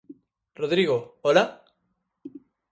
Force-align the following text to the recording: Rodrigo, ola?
Rodrigo, 0.59 0.97
ola? 1.31 1.43